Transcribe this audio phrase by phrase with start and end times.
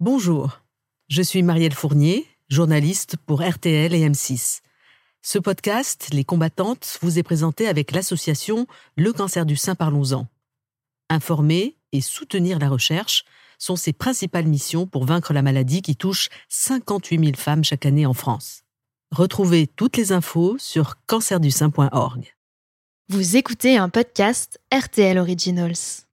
[0.00, 0.60] Bonjour,
[1.08, 4.60] je suis Marielle Fournier, journaliste pour RTL et M6.
[5.22, 10.28] Ce podcast, Les combattantes, vous est présenté avec l'association Le cancer du sein Parlons-en.
[11.10, 13.24] Informer et soutenir la recherche
[13.58, 18.06] sont ses principales missions pour vaincre la maladie qui touche 58 000 femmes chaque année
[18.06, 18.62] en France.
[19.10, 22.36] Retrouvez toutes les infos sur cancerdussein.org.
[23.08, 26.06] Vous écoutez un podcast RTL Originals.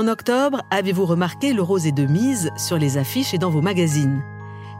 [0.00, 3.60] En octobre, avez-vous remarqué le rose est de mise sur les affiches et dans vos
[3.60, 4.22] magazines?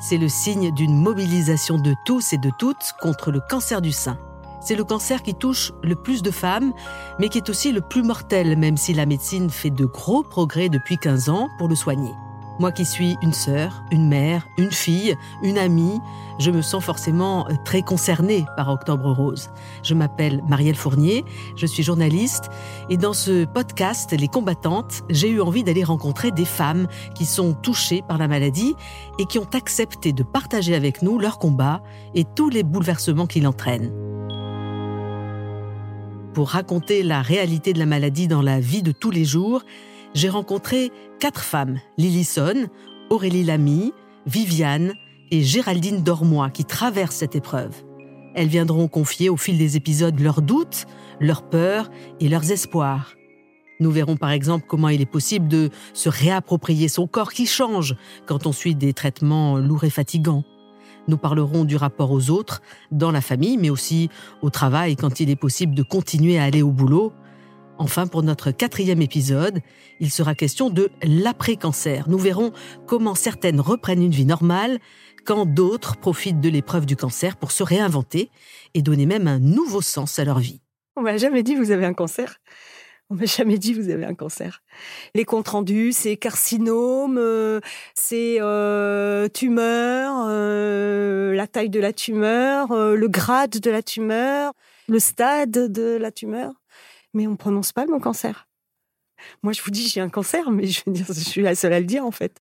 [0.00, 4.16] C'est le signe d'une mobilisation de tous et de toutes contre le cancer du sein.
[4.62, 6.72] C'est le cancer qui touche le plus de femmes,
[7.18, 10.70] mais qui est aussi le plus mortel, même si la médecine fait de gros progrès
[10.70, 12.14] depuis 15 ans pour le soigner.
[12.60, 15.98] Moi qui suis une sœur, une mère, une fille, une amie,
[16.38, 19.48] je me sens forcément euh, très concernée par Octobre Rose.
[19.82, 21.24] Je m'appelle Marielle Fournier,
[21.56, 22.50] je suis journaliste
[22.90, 27.54] et dans ce podcast Les combattantes, j'ai eu envie d'aller rencontrer des femmes qui sont
[27.54, 28.74] touchées par la maladie
[29.18, 31.82] et qui ont accepté de partager avec nous leur combat
[32.14, 33.90] et tous les bouleversements qu'il entraîne.
[36.34, 39.62] Pour raconter la réalité de la maladie dans la vie de tous les jours,
[40.14, 42.68] j'ai rencontré quatre femmes, Lillison,
[43.10, 43.92] Aurélie Lamy,
[44.26, 44.94] Viviane
[45.30, 47.74] et Géraldine Dormois, qui traversent cette épreuve.
[48.34, 50.86] Elles viendront confier au fil des épisodes leurs doutes,
[51.20, 53.14] leurs peurs et leurs espoirs.
[53.80, 57.96] Nous verrons par exemple comment il est possible de se réapproprier son corps qui change
[58.26, 60.44] quand on suit des traitements lourds et fatigants.
[61.08, 62.60] Nous parlerons du rapport aux autres,
[62.92, 64.10] dans la famille, mais aussi
[64.42, 67.12] au travail quand il est possible de continuer à aller au boulot
[67.80, 69.60] Enfin, pour notre quatrième épisode,
[70.00, 72.10] il sera question de l'après-cancer.
[72.10, 72.52] Nous verrons
[72.86, 74.80] comment certaines reprennent une vie normale,
[75.24, 78.30] quand d'autres profitent de l'épreuve du cancer pour se réinventer
[78.74, 80.60] et donner même un nouveau sens à leur vie.
[80.94, 82.36] On m'a jamais dit vous avez un cancer.
[83.08, 84.62] On m'a jamais dit vous avez un cancer.
[85.14, 87.60] Les comptes rendus, c'est carcinome, euh,
[87.94, 94.52] c'est euh, tumeur, euh, la taille de la tumeur, le grade de la tumeur,
[94.86, 96.59] le stade de la tumeur
[97.14, 98.46] mais on prononce pas le cancer.
[99.42, 102.04] Moi, je vous dis, j'ai un cancer, mais je suis la seule à le dire,
[102.04, 102.40] en fait.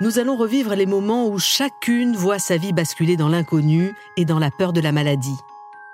[0.00, 4.38] Nous allons revivre les moments où chacune voit sa vie basculer dans l'inconnu et dans
[4.38, 5.36] la peur de la maladie.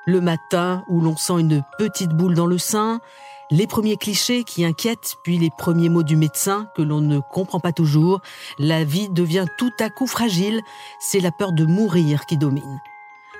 [0.07, 3.01] Le matin où l'on sent une petite boule dans le sein,
[3.51, 7.59] les premiers clichés qui inquiètent, puis les premiers mots du médecin que l'on ne comprend
[7.59, 8.21] pas toujours,
[8.61, 10.61] la vie devient tout à coup fragile,
[11.01, 12.81] c'est la peur de mourir qui domine.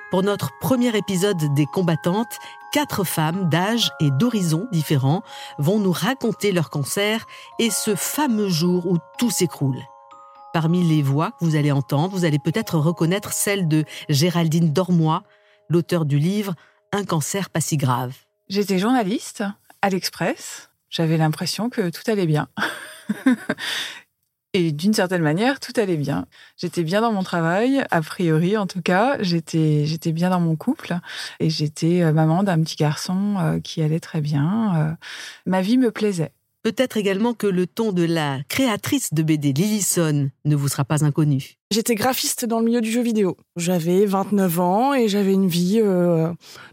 [0.09, 2.39] Pour notre premier épisode des combattantes,
[2.71, 5.21] quatre femmes d'âge et d'horizons différents
[5.57, 7.27] vont nous raconter leur cancer
[7.59, 9.81] et ce fameux jour où tout s'écroule.
[10.53, 15.23] Parmi les voix que vous allez entendre, vous allez peut-être reconnaître celle de Géraldine Dormois,
[15.67, 16.55] l'auteur du livre
[16.93, 18.15] Un cancer pas si grave.
[18.47, 19.43] J'étais journaliste
[19.81, 20.69] à l'Express.
[20.89, 22.47] J'avais l'impression que tout allait bien.
[24.53, 26.25] Et d'une certaine manière, tout allait bien.
[26.55, 29.17] J'étais bien dans mon travail, a priori en tout cas.
[29.21, 30.97] J'étais, j'étais bien dans mon couple
[31.39, 34.75] et j'étais euh, maman d'un petit garçon euh, qui allait très bien.
[34.77, 34.93] Euh,
[35.45, 36.31] ma vie me plaisait.
[36.63, 41.05] Peut-être également que le ton de la créatrice de BD, Lillison, ne vous sera pas
[41.05, 41.53] inconnu.
[41.71, 43.37] J'étais graphiste dans le milieu du jeu vidéo.
[43.55, 45.81] J'avais 29 ans et j'avais une vie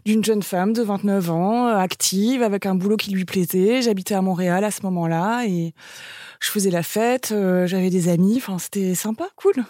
[0.05, 3.81] d'une jeune femme de 29 ans, active, avec un boulot qui lui plaisait.
[3.81, 5.73] J'habitais à Montréal à ce moment-là et
[6.45, 9.65] je faisais la fête, euh, j'avais des amis, enfin c'était sympa, cool.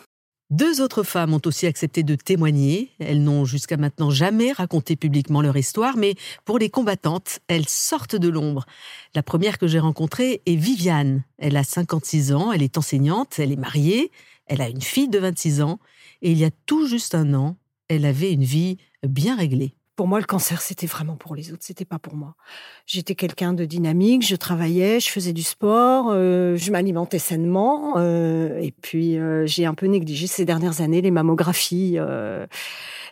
[0.51, 2.91] Deux autres femmes ont aussi accepté de témoigner.
[2.99, 6.13] Elles n'ont jusqu'à maintenant jamais raconté publiquement leur histoire, mais
[6.45, 8.65] pour les combattantes, elles sortent de l'ombre.
[9.15, 11.23] La première que j'ai rencontrée est Viviane.
[11.39, 14.11] Elle a 56 ans, elle est enseignante, elle est mariée,
[14.45, 15.79] elle a une fille de 26 ans,
[16.21, 17.57] et il y a tout juste un an,
[17.87, 19.73] elle avait une vie bien réglée.
[19.95, 22.35] Pour moi, le cancer, c'était vraiment pour les autres, c'était pas pour moi.
[22.85, 28.59] J'étais quelqu'un de dynamique, je travaillais, je faisais du sport, euh, je m'alimentais sainement, euh,
[28.59, 31.97] et puis euh, j'ai un peu négligé ces dernières années les mammographies,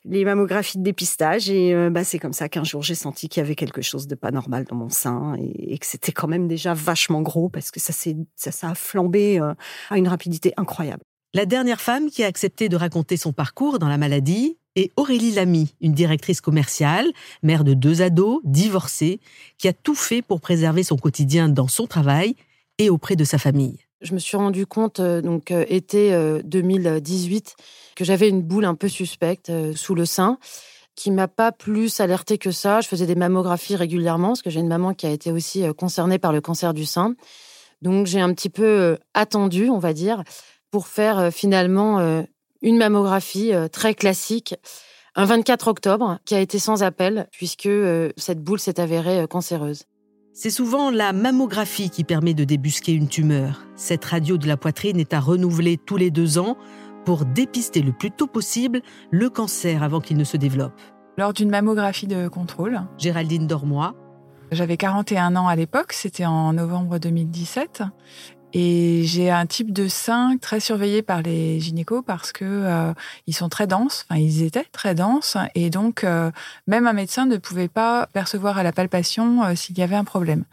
[0.04, 3.46] les mammographies de dépistage, et bah, c'est comme ça qu'un jour j'ai senti qu'il y
[3.46, 6.74] avait quelque chose de pas normal dans mon sein, et, que c'était quand même déjà
[6.74, 11.04] vachement gros parce que ça, ça, ça a flambé à une rapidité incroyable.
[11.36, 15.32] La dernière femme qui a accepté de raconter son parcours dans la maladie est Aurélie
[15.32, 17.08] Lamy, une directrice commerciale,
[17.42, 19.20] mère de deux ados, divorcée,
[19.58, 22.36] qui a tout fait pour préserver son quotidien dans son travail
[22.78, 23.80] et auprès de sa famille.
[24.04, 27.64] Je me suis rendu compte, euh, donc euh, été 2018, euh,
[27.96, 30.38] que j'avais une boule un peu suspecte sous le sein,
[30.96, 32.82] qui m'a pas plus alertée que ça.
[32.82, 36.20] Je faisais des mammographies régulièrement, parce que j'ai une maman qui a été aussi concernée
[36.20, 37.16] par le cancer du sein.
[37.82, 40.24] Donc j'ai un petit peu attendu, on va dire,
[40.74, 42.26] pour faire finalement
[42.64, 44.56] une mammographie très classique
[45.16, 47.70] un 24 octobre, qui a été sans appel, puisque
[48.18, 49.84] cette boule s'est avérée cancéreuse.
[50.34, 53.64] C'est souvent la mammographie qui permet de débusquer une tumeur.
[53.76, 56.58] Cette radio de la poitrine est à renouveler tous les deux ans
[57.06, 58.82] pour dépister le plus tôt possible
[59.12, 60.82] le cancer avant qu'il ne se développe.
[61.20, 63.94] Lors d'une mammographie de contrôle, Géraldine Dormois.
[64.52, 67.84] J'avais 41 ans à l'époque, c'était en novembre 2017,
[68.54, 72.94] et j'ai un type de sein très surveillé par les gynécos parce que euh,
[73.26, 76.30] ils sont très denses, enfin ils étaient très denses, et donc euh,
[76.68, 80.04] même un médecin ne pouvait pas percevoir à la palpation euh, s'il y avait un
[80.04, 80.44] problème.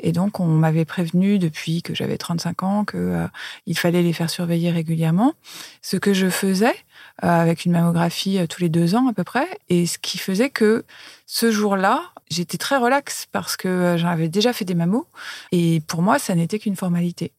[0.00, 3.26] Et donc on m'avait prévenu depuis que j'avais 35 ans que
[3.66, 5.34] il fallait les faire surveiller régulièrement.
[5.80, 6.74] Ce que je faisais
[7.18, 10.84] avec une mammographie tous les deux ans à peu près, et ce qui faisait que
[11.26, 15.06] ce jour-là, j'étais très relax parce que j'avais déjà fait des mammos,
[15.52, 17.32] et pour moi ça n'était qu'une formalité.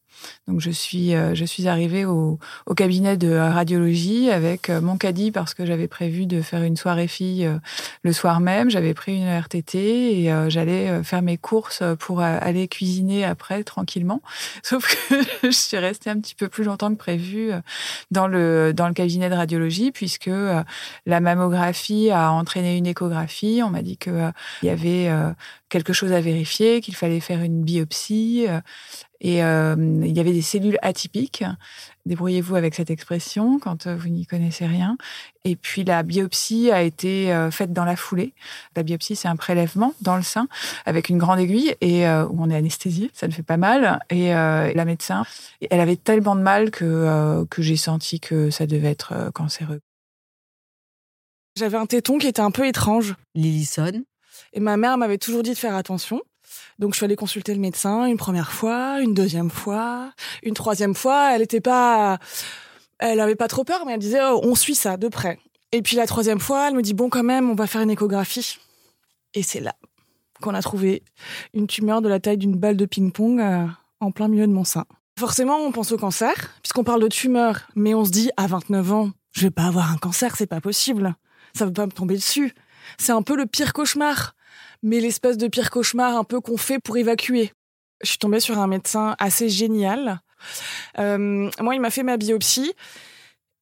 [0.48, 2.38] Donc je suis euh, je suis arrivée au,
[2.76, 7.08] cabinet de radiologie avec euh, mon caddie parce que j'avais prévu de faire une soirée
[7.08, 7.58] fille euh,
[8.02, 8.70] le soir même.
[8.70, 14.22] J'avais pris une RTT et j'allais faire mes courses pour aller cuisiner après tranquillement.
[14.62, 17.50] Sauf que je suis restée un petit peu plus longtemps que prévu
[18.10, 20.30] dans le dans le cabinet de radiologie puisque
[21.06, 23.62] la mammographie a entraîné une échographie.
[23.64, 24.30] On m'a dit que
[24.62, 25.10] il y avait
[25.68, 28.46] quelque chose à vérifier, qu'il fallait faire une biopsie.
[29.20, 31.44] Et euh, il y avait des cellules atypiques.
[32.04, 34.96] Débrouillez-vous avec cette expression quand euh, vous n'y connaissez rien.
[35.44, 38.34] Et puis la biopsie a été euh, faite dans la foulée.
[38.76, 40.48] La biopsie, c'est un prélèvement dans le sein
[40.84, 43.10] avec une grande aiguille et où on est anesthésié.
[43.14, 44.00] Ça ne fait pas mal.
[44.10, 45.24] Et la médecin,
[45.70, 49.80] elle avait tellement de mal que que j'ai senti que ça devait être cancéreux.
[51.56, 53.14] J'avais un téton qui était un peu étrange.
[53.34, 54.04] Lillison.
[54.52, 56.20] Et ma mère m'avait toujours dit de faire attention.
[56.78, 60.12] Donc je suis allée consulter le médecin une première fois, une deuxième fois,
[60.42, 61.34] une troisième fois.
[61.34, 62.18] Elle était pas,
[62.98, 65.38] elle avait pas trop peur, mais elle disait oh, on suit ça de près.
[65.72, 67.90] Et puis la troisième fois, elle me dit bon quand même, on va faire une
[67.90, 68.58] échographie.
[69.34, 69.74] Et c'est là
[70.42, 71.02] qu'on a trouvé
[71.54, 73.66] une tumeur de la taille d'une balle de ping-pong euh,
[74.00, 74.84] en plein milieu de mon sein.
[75.18, 78.92] Forcément, on pense au cancer puisqu'on parle de tumeur, mais on se dit à 29
[78.92, 81.14] ans, je vais pas avoir un cancer, c'est pas possible.
[81.54, 82.54] Ça va pas me tomber dessus.
[82.98, 84.34] C'est un peu le pire cauchemar
[84.82, 87.52] mais l'espèce de pire cauchemar un peu qu'on fait pour évacuer.
[88.02, 90.20] Je suis tombée sur un médecin assez génial.
[90.98, 92.72] Euh, moi, il m'a fait ma biopsie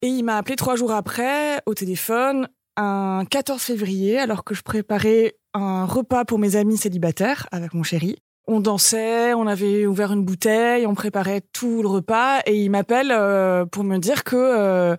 [0.03, 4.63] et il m'a appelé trois jours après au téléphone, un 14 février, alors que je
[4.63, 8.19] préparais un repas pour mes amis célibataires avec mon chéri.
[8.47, 13.11] On dansait, on avait ouvert une bouteille, on préparait tout le repas et il m'appelle
[13.11, 14.97] euh, pour me dire que euh,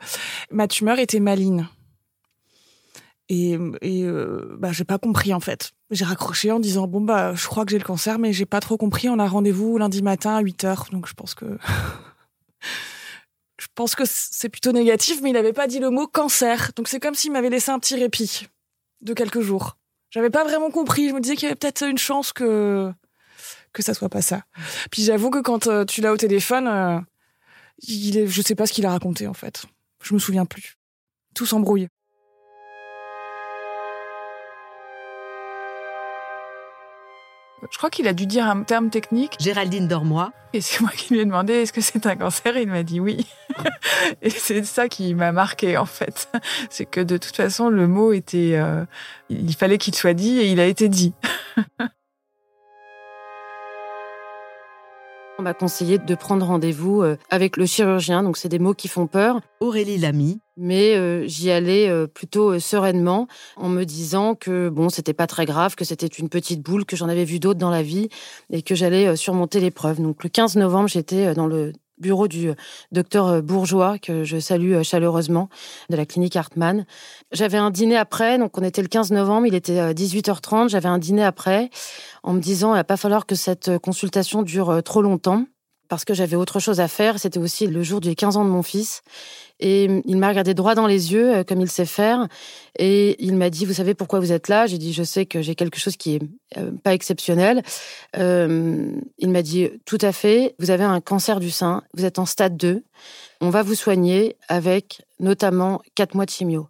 [0.50, 1.68] ma tumeur était maligne.
[3.30, 5.72] Et, et euh, bah, j'ai pas compris en fait.
[5.90, 8.60] J'ai raccroché en disant bon bah je crois que j'ai le cancer, mais j'ai pas
[8.60, 9.10] trop compris.
[9.10, 11.46] On a rendez-vous lundi matin à 8 heures, donc je pense que
[13.60, 15.22] je pense que c'est plutôt négatif.
[15.24, 17.80] Mais il n'avait pas dit le mot cancer, donc c'est comme s'il m'avait laissé un
[17.80, 18.48] petit répit
[19.02, 19.78] de quelques jours.
[20.12, 21.10] J'avais pas vraiment compris.
[21.10, 22.92] Je me disais qu'il y avait peut-être une chance que
[23.74, 24.44] que ça soit pas ça.
[24.92, 27.00] Puis j'avoue que quand euh, tu l'as au téléphone, euh,
[27.80, 29.66] il est, je sais pas ce qu'il a raconté en fait.
[30.04, 30.78] Je me souviens plus.
[31.34, 31.88] Tout s'embrouille.
[37.72, 39.36] Je crois qu'il a dû dire un terme technique.
[39.40, 40.32] Géraldine Dormois.
[40.54, 42.58] Et c'est moi qui lui ai demandé est-ce que c'est un cancer?
[42.58, 43.28] Il m'a dit oui.
[44.22, 46.30] et c'est ça qui m'a marqué en fait.
[46.70, 48.54] C'est que de toute façon, le mot était.
[48.56, 48.86] Euh,
[49.30, 51.14] il fallait qu'il soit dit et il a été dit.
[55.46, 59.06] m'a conseillé de prendre rendez-vous euh, avec le chirurgien, donc c'est des mots qui font
[59.06, 59.42] peur.
[59.60, 60.40] Aurélie Lamy.
[60.58, 65.46] Mais euh, j'y allais euh, plutôt sereinement en me disant que bon, c'était pas très
[65.46, 68.10] grave, que c'était une petite boule, que j'en avais vu d'autres dans la vie
[68.50, 70.02] et que j'allais surmonter l'épreuve.
[70.02, 72.52] Donc le 15 novembre, j'étais dans le bureau du
[72.92, 75.50] docteur Bourgeois, que je salue chaleureusement,
[75.90, 76.86] de la clinique Hartmann.
[77.32, 80.98] J'avais un dîner après, donc on était le 15 novembre, il était 18h30, j'avais un
[80.98, 81.70] dîner après,
[82.24, 85.46] en me disant, il va pas falloir que cette consultation dure trop longtemps,
[85.88, 87.20] parce que j'avais autre chose à faire.
[87.20, 89.02] C'était aussi le jour des 15 ans de mon fils.
[89.60, 92.28] Et il m'a regardé droit dans les yeux, comme il sait faire.
[92.78, 94.68] Et il m'a dit, vous savez pourquoi vous êtes là?
[94.68, 96.22] J'ai dit, je sais que j'ai quelque chose qui est
[96.84, 97.64] pas exceptionnel.
[98.16, 102.26] il m'a dit, tout à fait, vous avez un cancer du sein, vous êtes en
[102.26, 102.84] stade 2.
[103.42, 106.68] On va vous soigner avec notamment quatre mois de chimio.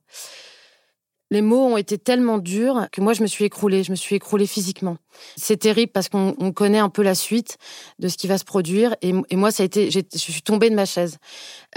[1.32, 3.84] Les mots ont été tellement durs que moi, je me suis écroulée.
[3.84, 4.98] Je me suis écroulée physiquement.
[5.38, 7.58] C'est terrible parce qu'on connaît un peu la suite
[8.00, 8.96] de ce qui va se produire.
[9.02, 11.18] Et, moi, ça a été, je suis tombée de ma chaise.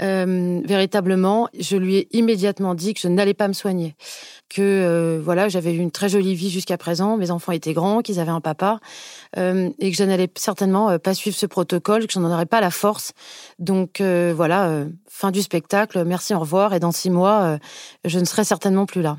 [0.01, 3.95] Euh, véritablement, je lui ai immédiatement dit que je n'allais pas me soigner.
[4.49, 7.17] Que euh, voilà, j'avais eu une très jolie vie jusqu'à présent.
[7.17, 8.79] Mes enfants étaient grands, qu'ils avaient un papa,
[9.37, 12.61] euh, et que je n'allais certainement pas suivre ce protocole, que je n'en aurais pas
[12.61, 13.13] la force.
[13.57, 16.03] Donc voilà, fin du spectacle.
[16.05, 16.73] Merci, au revoir.
[16.73, 17.57] Et dans six mois,
[18.05, 19.17] je ne serai certainement plus là.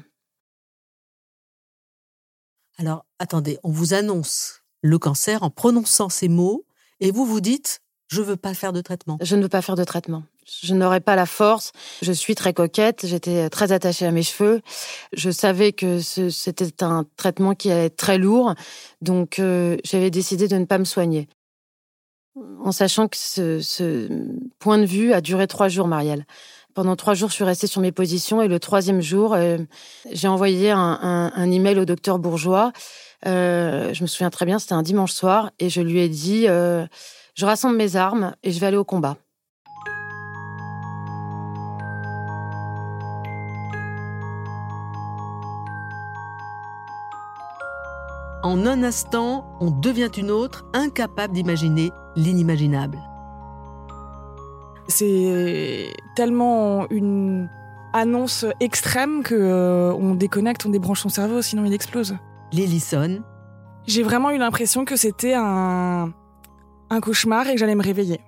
[2.81, 6.65] Alors, attendez, on vous annonce le cancer en prononçant ces mots
[7.01, 9.19] et vous vous dites je veux pas faire de traitement.
[9.21, 10.25] Je ne veux pas faire de traitement.
[10.63, 11.73] Je n'aurais pas la force.
[12.01, 13.07] Je suis très coquette.
[13.07, 14.63] J'étais très attachée à mes cheveux.
[15.13, 18.55] Je savais que c'était un traitement qui allait être très lourd.
[19.03, 21.29] Donc, euh, j'avais décidé de ne pas me soigner.
[22.65, 24.09] En sachant que ce, ce
[24.59, 26.25] point de vue a duré trois jours, Marielle.
[26.75, 29.59] Pendant trois jours, je suis restée sur mes positions et le troisième jour, euh,
[30.13, 32.73] j'ai envoyé un, un, email au docteur Bourgeois.
[33.27, 36.47] Euh, je me souviens très bien, c'était un dimanche soir et je lui ai dit
[36.49, 36.87] euh,
[37.35, 39.17] je rassemble mes armes et je vais aller au combat.
[48.43, 53.10] En un instant, on devient une autre, incapable d'imaginer l'inimaginable.
[54.91, 57.49] C'est tellement une
[57.93, 62.17] annonce extrême que euh, on déconnecte, on débranche son cerveau, sinon il explose.
[62.53, 63.23] Lillison.
[63.87, 66.13] J'ai vraiment eu l'impression que c'était un,
[66.91, 68.21] un cauchemar et que j'allais me réveiller.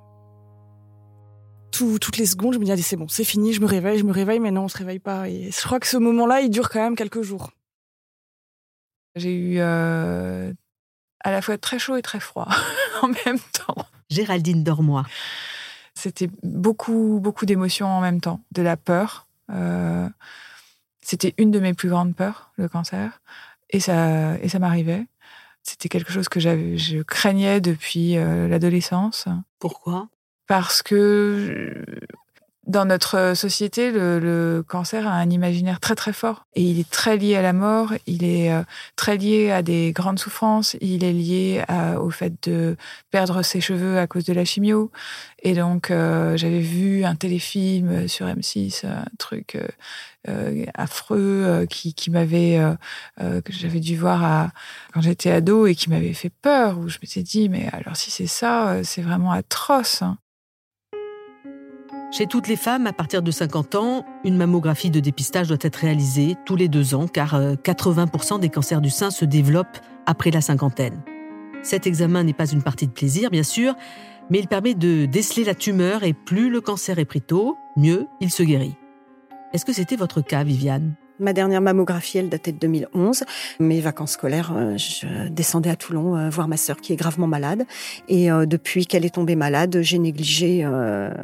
[1.70, 4.12] toutes les secondes, je me disais, c'est bon, c'est fini, je me réveille, je me
[4.12, 5.28] réveille, mais non, on se réveille pas.
[5.28, 7.50] Et je crois que ce moment-là, il dure quand même quelques jours.
[9.14, 10.52] J'ai eu euh,
[11.22, 12.48] à la fois très chaud et très froid
[13.02, 13.84] en même temps.
[14.10, 15.04] Géraldine Dormois.
[15.94, 19.26] C'était beaucoup, beaucoup d'émotions en même temps, de la peur.
[19.50, 20.08] Euh,
[21.00, 23.20] c'était une de mes plus grandes peurs, le cancer,
[23.70, 25.06] et ça, et ça m'arrivait.
[25.62, 29.28] C'était quelque chose que je craignais depuis euh, l'adolescence.
[29.58, 30.08] Pourquoi?
[30.46, 31.84] Parce que
[32.66, 37.16] dans notre société, le, cancer a un imaginaire très très fort et il est très
[37.16, 38.62] lié à la mort, il est euh,
[38.94, 41.64] très lié à des grandes souffrances, il est lié
[41.98, 42.76] au fait de
[43.10, 44.92] perdre ses cheveux à cause de la chimio.
[45.42, 49.58] Et donc euh, j'avais vu un téléfilm sur M6, un truc
[50.28, 52.60] euh, affreux qui, qui m'avait
[53.18, 54.50] que j'avais dû voir à,
[54.94, 57.96] quand j'étais ado et qui m'avait fait peur où je me suis dit mais alors
[57.96, 60.02] si c'est ça, c'est vraiment atroce.
[60.02, 60.18] Hein.
[62.12, 65.76] Chez toutes les femmes, à partir de 50 ans, une mammographie de dépistage doit être
[65.76, 70.30] réalisée tous les deux ans, car 80% euh, des cancers du sein se développent après
[70.30, 71.00] la cinquantaine.
[71.62, 73.74] Cet examen n'est pas une partie de plaisir, bien sûr,
[74.28, 78.06] mais il permet de déceler la tumeur et plus le cancer est pris tôt, mieux
[78.20, 78.76] il se guérit.
[79.54, 80.94] Est-ce que c'était votre cas, Viviane?
[81.18, 83.24] Ma dernière mammographie, elle datait de 2011.
[83.60, 87.26] Mes vacances scolaires, euh, je descendais à Toulon euh, voir ma sœur qui est gravement
[87.26, 87.64] malade.
[88.08, 90.66] Et euh, depuis qu'elle est tombée malade, j'ai négligé,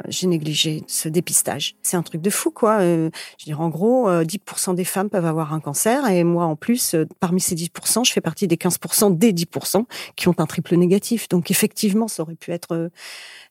[0.07, 1.75] j'ai négligé ce dépistage.
[1.81, 2.81] C'est un truc de fou, quoi.
[2.81, 3.11] je veux
[3.45, 6.07] dire, en gros, 10% des femmes peuvent avoir un cancer.
[6.09, 10.27] Et moi, en plus, parmi ces 10%, je fais partie des 15% des 10% qui
[10.27, 11.27] ont un triple négatif.
[11.29, 12.89] Donc, effectivement, ça aurait pu être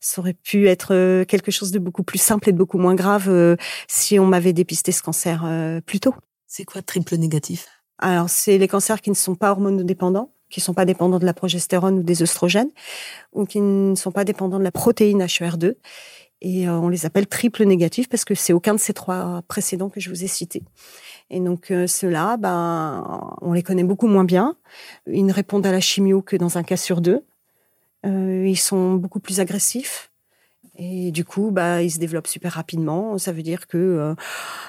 [0.01, 3.57] ça aurait pu être quelque chose de beaucoup plus simple et de beaucoup moins grave
[3.89, 5.45] si on m'avait dépisté ce cancer
[5.85, 6.15] plus tôt.
[6.49, 7.69] C'est quoi triple négatif?
[7.99, 11.27] Alors, c'est les cancers qui ne sont pas hormonodépendants, qui ne sont pas dépendants de
[11.27, 12.71] la progestérone ou des oestrogènes,
[13.35, 15.75] ou qui ne sont pas dépendants de la protéine HER2.
[16.41, 19.91] Et euh, on les appelle triple négatifs parce que c'est aucun de ces trois précédents
[19.91, 20.63] que je vous ai cités.
[21.31, 24.57] Et donc euh, ceux-là, ben, on les connaît beaucoup moins bien.
[25.07, 27.25] Ils ne répondent à la chimio que dans un cas sur deux.
[28.07, 30.13] Euh, ils sont beaucoup plus agressifs.
[30.77, 33.19] Et du coup, bah, ils se développent super rapidement.
[33.19, 34.15] Ça veut dire que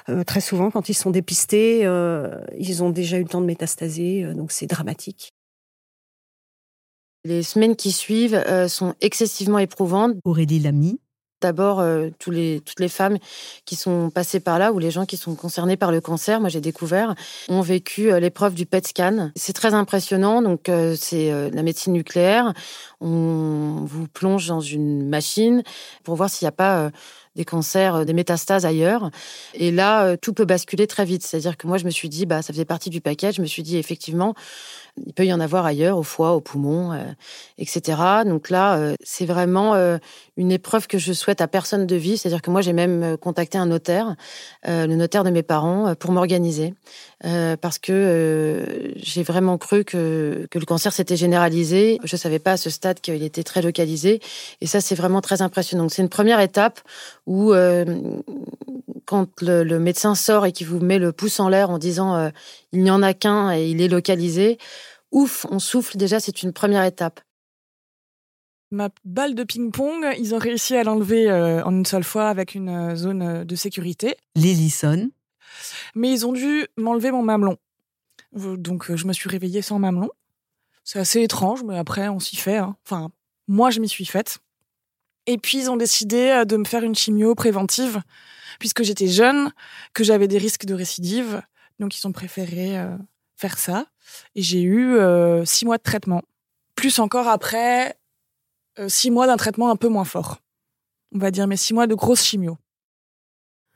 [0.10, 3.46] euh, très souvent, quand ils sont dépistés, euh, ils ont déjà eu le temps de
[3.46, 5.34] métastaser, donc c'est dramatique.
[7.26, 10.16] Les semaines qui suivent sont excessivement éprouvantes.
[10.24, 11.02] Aurélie Lamy,
[11.42, 13.18] D'abord, euh, toutes les femmes
[13.64, 16.50] qui sont passées par là, ou les gens qui sont concernés par le cancer, moi
[16.50, 17.16] j'ai découvert,
[17.48, 19.32] ont vécu euh, l'épreuve du PET scan.
[19.36, 22.54] C'est très impressionnant, donc euh, c'est la médecine nucléaire.
[23.00, 25.64] On vous plonge dans une machine
[26.04, 26.92] pour voir s'il n'y a pas
[27.36, 29.10] des cancers, des métastases ailleurs.
[29.54, 31.24] Et là, tout peut basculer très vite.
[31.24, 33.32] C'est-à-dire que moi, je me suis dit, bah, ça faisait partie du paquet.
[33.32, 34.34] Je me suis dit, effectivement,
[35.06, 36.98] il peut y en avoir ailleurs, au foie, au poumon,
[37.58, 37.98] etc.
[38.26, 39.76] Donc là, c'est vraiment
[40.38, 42.20] une épreuve que je souhaite à personne de vivre.
[42.20, 44.16] C'est-à-dire que moi, j'ai même contacté un notaire,
[44.66, 46.74] le notaire de mes parents, pour m'organiser.
[47.62, 52.00] parce que j'ai vraiment cru que, que le cancer s'était généralisé.
[52.04, 54.22] Je savais pas à ce stade qu'il était très localisé.
[54.62, 55.90] Et ça, c'est vraiment très impressionnant.
[55.90, 56.80] C'est une première étape
[57.26, 57.86] où, euh,
[59.06, 62.30] quand le, médecin sort et qu'il vous met le pouce en l'air en disant euh,
[62.74, 64.58] il n'y en a qu'un et il est localisé,
[65.12, 65.98] ouf, on souffle.
[65.98, 67.22] Déjà, c'est une première étape.
[68.72, 72.54] Ma balle de ping-pong, ils ont réussi à l'enlever euh, en une seule fois avec
[72.54, 74.16] une zone de sécurité.
[74.36, 75.10] Lillison.
[75.96, 77.58] Mais ils ont dû m'enlever mon mamelon.
[78.34, 80.10] Donc, je me suis réveillée sans mamelon.
[80.84, 82.58] C'est assez étrange, mais après, on s'y fait.
[82.58, 82.76] Hein.
[82.86, 83.12] Enfin,
[83.48, 84.40] moi, je m'y suis faite.
[85.26, 88.02] Et puis, ils ont décidé euh, de me faire une chimio préventive,
[88.60, 89.52] puisque j'étais jeune,
[89.94, 91.42] que j'avais des risques de récidive.
[91.80, 92.98] Donc, ils ont préféré euh,
[93.40, 93.86] faire ça.
[94.36, 96.22] Et j'ai eu euh, six mois de traitement.
[96.76, 97.98] Plus encore après,
[98.88, 100.38] six mois d'un traitement un peu moins fort.
[101.14, 102.58] On va dire, mais six mois de grosse chimio.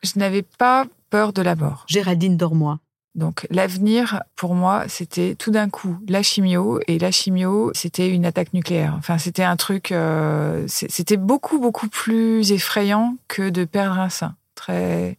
[0.04, 1.86] Je n'avais pas peur de la mort.
[1.88, 2.80] Géraldine Dormois.
[3.16, 8.26] Donc l'avenir, pour moi, c'était tout d'un coup la chimio, et la chimio, c'était une
[8.26, 8.96] attaque nucléaire.
[8.98, 14.36] Enfin, c'était un truc, euh, c'était beaucoup, beaucoup plus effrayant que de perdre un sein.
[14.56, 15.18] Très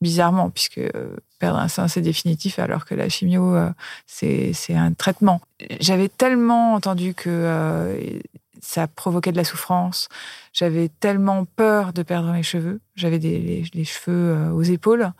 [0.00, 3.70] bizarrement, puisque euh, perdre un sein, c'est définitif, alors que la chimio, euh,
[4.06, 5.40] c'est un traitement.
[5.80, 8.20] J'avais tellement entendu que
[8.60, 10.08] ça provoquait de la souffrance.
[10.52, 12.80] J'avais tellement peur de perdre mes cheveux.
[12.94, 15.12] J'avais des les, cheveux aux épaules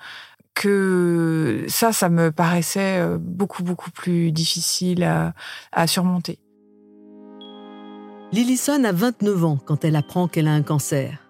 [0.56, 6.38] que ça, ça me paraissait euh, beaucoup, beaucoup plus difficile à, surmonter.
[8.32, 11.25] Lillison a 29 ans quand elle apprend qu'elle a un cancer.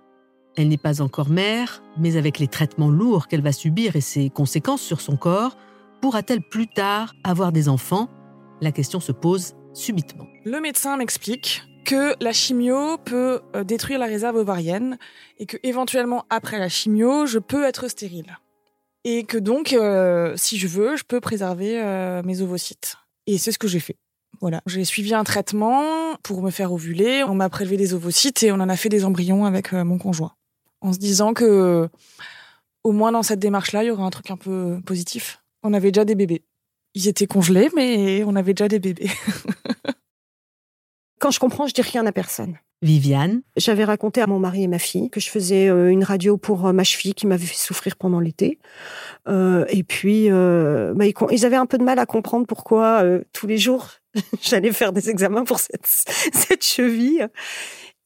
[0.57, 4.31] Elle n'est pas encore mère, mais avec les traitements lourds qu'elle va subir et ses
[4.31, 5.57] conséquences sur son corps,
[6.01, 8.09] pourra-t-elle plus tard avoir des enfants?
[8.63, 10.27] La question se pose subitement.
[10.45, 14.99] Le médecin m'explique que la chimio peut euh, détruire la réserve ovarienne
[15.39, 18.39] et que éventuellement après la chimio, je peux être stérile
[19.05, 22.97] et que donc, euh, si je veux, je peux préserver euh, mes ovocytes.
[23.29, 23.97] Et c'est ce que j'ai fait.
[24.41, 27.23] Voilà, j'ai suivi un traitement pour me faire ovuler.
[27.23, 30.33] On m'a prélevé des ovocytes et on en a fait des embryons avec mon conjoint,
[30.87, 31.89] en se disant que,
[32.85, 35.43] au moins dans cette démarche-là, il y aurait un truc un peu positif.
[35.63, 36.45] On avait déjà des bébés.
[36.95, 39.11] Ils étaient congelés, mais on avait déjà des bébés.
[41.19, 42.57] Quand je comprends, je dis rien à personne.
[42.83, 43.43] Viviane.
[43.57, 46.67] J'avais raconté à mon mari et ma fille que je faisais euh, une radio pour
[46.67, 48.59] euh, ma cheville qui m'avait fait souffrir pendant l'été.
[49.27, 53.59] Euh, et puis, bah, ils, avaient un peu de mal à comprendre pourquoi tous les
[53.59, 53.89] jours
[54.43, 57.29] j'allais faire des examens pour cette, cette cheville.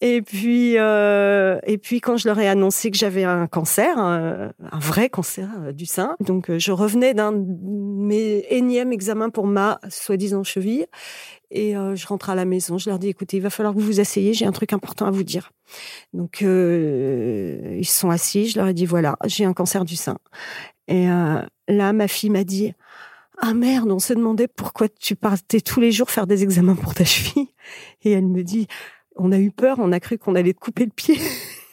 [0.03, 5.11] Et puis, et puis quand je leur ai annoncé que j'avais un cancer, un, vrai
[5.11, 10.87] cancer du sein, donc je revenais d'un mes énièmes examens pour ma soi-disant cheville,
[11.51, 13.81] et euh, je rentre à la maison, je leur dis écoutez, il va falloir que
[13.81, 15.51] vous vous asseyez, j'ai un truc important à vous dire.
[16.13, 20.19] Donc euh, ils sont assis, je leur ai dit voilà, j'ai un cancer du sein.
[20.87, 22.73] Et euh, là, ma fille m'a dit
[23.39, 26.95] ah merde, on se demandait pourquoi tu partais tous les jours faire des examens pour
[26.95, 27.49] ta cheville.
[28.03, 28.69] Et elle me dit
[29.17, 31.19] on a eu peur, on a cru qu'on allait te couper le pied.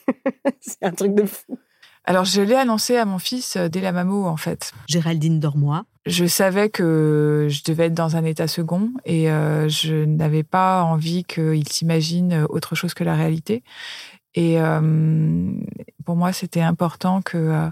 [0.60, 1.58] C'est un truc de fou.
[2.06, 4.72] Alors, je l'ai annoncé à mon fils dès la mammo, en fait.
[4.88, 10.06] Géraldine Dormois je savais que je devais être dans un état second et euh, je
[10.06, 13.62] n'avais pas envie qu'il s'imagine autre chose que la réalité.
[14.34, 15.52] Et euh,
[16.06, 17.70] pour moi, c'était important euh,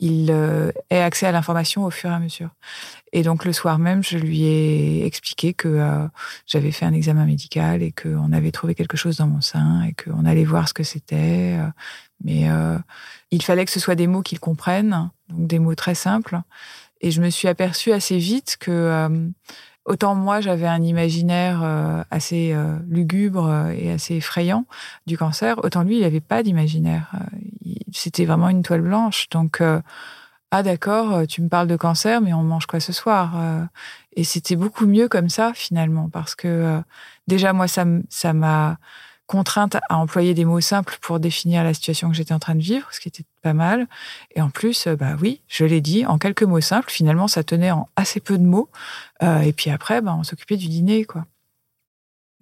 [0.00, 2.50] ait accès à l'information au fur et à mesure.
[3.12, 5.80] Et donc le soir même, je lui ai expliqué que
[6.46, 9.94] j'avais fait un examen médical et qu'on avait trouvé quelque chose dans mon sein et
[9.94, 11.56] qu'on allait voir ce que c'était.
[12.24, 12.50] mais
[13.30, 16.40] il fallait que ce soit des mots qu'il comprenne, donc des mots très simples.
[17.00, 19.28] Et je me suis aperçue assez vite que euh,
[19.84, 24.64] autant moi j'avais un imaginaire euh, assez euh, lugubre et assez effrayant
[25.06, 27.12] du cancer, autant lui il n'avait pas d'imaginaire.
[27.96, 29.28] C'était vraiment une toile blanche.
[29.30, 29.62] Donc
[30.50, 33.34] ah d'accord, tu me parles de cancer, mais on mange quoi ce soir
[34.14, 36.80] Et c'était beaucoup mieux comme ça finalement parce que
[37.26, 38.78] déjà moi ça ça m'a
[39.26, 42.60] contrainte à employer des mots simples pour définir la situation que j'étais en train de
[42.60, 43.86] vivre, ce qui était pas mal.
[44.34, 47.42] Et en plus, euh, bah oui, je l'ai dit, en quelques mots simples, finalement, ça
[47.42, 48.68] tenait en assez peu de mots.
[49.22, 51.26] Euh, et puis après, bah, on s'occupait du dîner, quoi.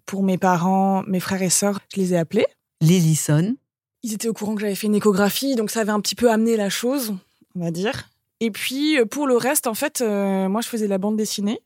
[0.07, 2.47] Pour mes parents, mes frères et sœurs, je les ai appelés.
[2.81, 3.55] Lillison.
[4.03, 6.31] Ils étaient au courant que j'avais fait une échographie, donc ça avait un petit peu
[6.31, 7.15] amené la chose,
[7.55, 8.09] on va dire.
[8.41, 11.61] Et puis, euh, pour le reste, en fait, moi, je faisais la bande dessinée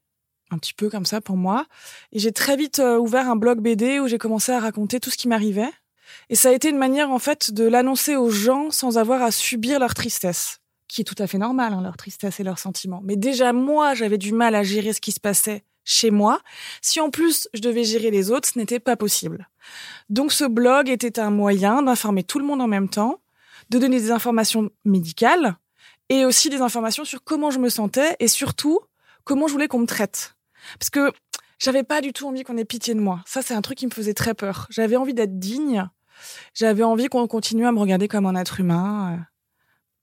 [0.51, 1.67] un petit peu comme ça pour moi.
[2.13, 5.11] Et j'ai très vite euh, ouvert un blog BD où j'ai commencé à raconter tout
[5.11, 5.73] ce qui m'arrivait.
[6.31, 9.31] Et ça a été une manière, en fait, de l'annoncer aux gens sans avoir à
[9.31, 13.01] subir leur tristesse, qui est tout à fait normal, hein, leur tristesse et leurs sentiments.
[13.05, 16.41] Mais déjà, moi, j'avais du mal à gérer ce qui se passait chez moi.
[16.83, 19.49] Si en plus je devais gérer les autres, ce n'était pas possible.
[20.09, 23.21] Donc ce blog était un moyen d'informer tout le monde en même temps,
[23.71, 25.57] de donner des informations médicales
[26.09, 28.81] et aussi des informations sur comment je me sentais et surtout
[29.25, 30.37] comment je voulais qu'on me traite.
[30.79, 31.13] Parce que
[31.59, 33.23] j'avais pas du tout envie qu'on ait pitié de moi.
[33.27, 34.67] Ça, c'est un truc qui me faisait très peur.
[34.71, 35.89] J'avais envie d'être digne.
[36.55, 39.15] J'avais envie qu'on continue à me regarder comme un être humain.
[39.15, 39.23] Euh,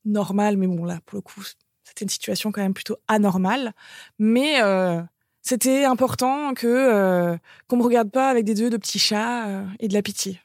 [0.06, 1.44] normal, mais bon, là, pour le coup,
[1.84, 3.74] c'était une situation quand même plutôt anormale.
[4.20, 5.02] Mais euh,
[5.44, 9.66] c'était important que euh, qu'on me regarde pas avec des yeux de petits chats euh,
[9.80, 10.42] et de la pitié.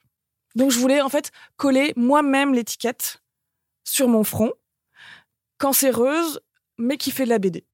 [0.57, 3.23] Donc je voulais en fait coller moi-même l'étiquette
[3.85, 4.53] sur mon front,
[5.59, 6.41] cancéreuse,
[6.79, 7.65] mais qui fait de la BD.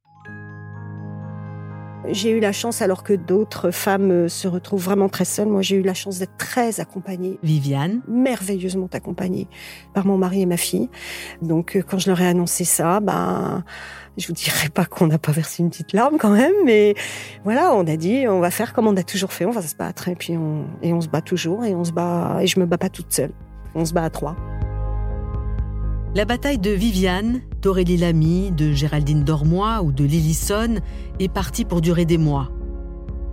[2.09, 5.63] J'ai eu la chance, alors que d'autres femmes euh, se retrouvent vraiment très seules, moi
[5.63, 7.39] j'ai eu la chance d'être très accompagnée.
[7.43, 8.03] Viviane.
[8.09, 9.49] Merveilleusement accompagnée
[9.95, 10.91] par mon mari et ma fille.
[11.41, 13.65] Donc euh, quand je leur ai annoncé ça, ben,
[14.19, 16.95] je vous dirais pas qu'on n'a pas versé une petite larme quand même, mais
[17.45, 19.75] voilà, on a dit on va faire comme on a toujours fait, on va se
[19.75, 22.61] battre et puis on, et on se bat toujours et on se bat, et je
[22.61, 23.33] me bats pas toute seule.
[23.75, 24.37] On se bat à trois.
[26.15, 30.77] La bataille de Viviane, d'Aurélie Lamy, de Géraldine Dormois ou de Lillison
[31.19, 32.53] est partie pour durer des mois.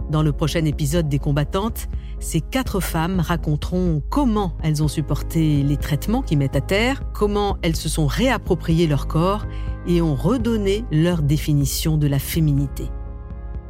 [0.10, 1.88] Dans le prochain épisode des combattantes,
[2.20, 7.58] ces quatre femmes raconteront comment elles ont supporté les traitements qui mettent à terre, comment
[7.62, 9.46] elles se sont réappropriées leur corps
[9.86, 12.86] et ont redonné leur définition de la féminité.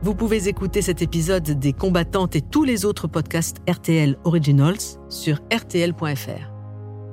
[0.04, 5.42] Vous pouvez écouter cet épisode des combattantes et tous les autres podcasts RTL Originals sur
[5.54, 6.50] rtl.fr.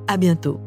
[0.06, 0.60] À bientôt.